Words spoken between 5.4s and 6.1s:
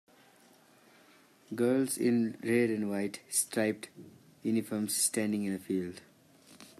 in a field.